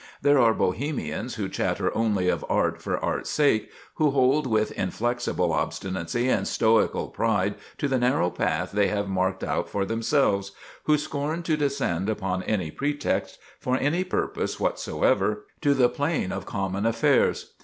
There 0.23 0.39
are 0.39 0.55
Bohemians 0.55 1.35
who 1.35 1.47
chatter 1.47 1.95
only 1.95 2.27
of 2.27 2.43
"art 2.49 2.81
for 2.81 2.97
art's 2.97 3.29
sake," 3.29 3.69
who 3.97 4.09
hold 4.09 4.47
with 4.47 4.71
inflexible 4.71 5.53
obstinacy 5.53 6.27
and 6.27 6.47
stoical 6.47 7.09
pride 7.09 7.53
to 7.77 7.87
the 7.87 7.99
narrow 7.99 8.31
path 8.31 8.71
they 8.71 8.87
have 8.87 9.07
marked 9.07 9.43
out 9.43 9.69
for 9.69 9.85
themselves, 9.85 10.53
who 10.85 10.97
scorn 10.97 11.43
to 11.43 11.55
descend, 11.55 12.09
upon 12.09 12.41
any 12.41 12.71
pretext, 12.71 13.37
for 13.59 13.77
any 13.77 14.03
purpose 14.03 14.59
whatsoever, 14.59 15.45
to 15.61 15.75
the 15.75 15.87
plane 15.87 16.31
of 16.31 16.47
common 16.47 16.87
affairs. 16.87 17.51